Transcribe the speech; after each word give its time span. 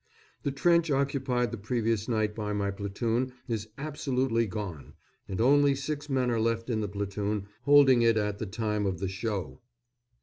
The 0.41 0.51
trench 0.51 0.89
occupied 0.89 1.51
the 1.51 1.59
previous 1.59 2.07
night 2.07 2.33
by 2.33 2.53
my 2.53 2.71
platoon 2.71 3.33
is 3.47 3.67
absolutely 3.77 4.47
gone, 4.47 4.93
and 5.27 5.39
only 5.39 5.75
six 5.75 6.09
men 6.09 6.31
are 6.31 6.41
left 6.41 6.71
in 6.71 6.81
the 6.81 6.87
platoon 6.89 7.45
holding 7.65 8.01
it 8.01 8.17
at 8.17 8.39
the 8.39 8.47
time 8.47 8.87
of 8.87 8.97
the 8.97 9.07
"show." 9.07 9.61